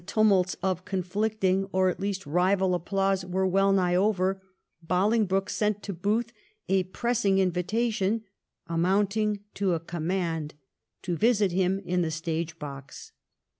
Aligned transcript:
287 0.07 0.25
tumults 0.25 0.55
of 0.63 0.83
conflicting 0.83 1.69
or 1.71 1.87
at 1.87 1.99
least 1.99 2.25
rival 2.25 2.73
applause 2.73 3.23
were 3.23 3.45
well 3.45 3.71
nigli 3.71 3.93
over, 3.93 4.41
Bolingbroke 4.81 5.47
sent 5.47 5.83
to 5.83 5.93
Booth 5.93 6.33
a 6.67 6.81
pressing 6.85 7.37
invitation, 7.37 8.23
amounting 8.65 9.41
to 9.53 9.75
a 9.75 9.79
command, 9.79 10.55
to 11.03 11.15
visit 11.15 11.51
him 11.51 11.77
in 11.85 12.01
the 12.01 12.09
stage 12.09 12.57
box. 12.57 13.11